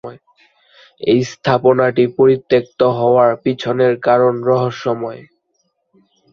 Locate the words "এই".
1.01-1.19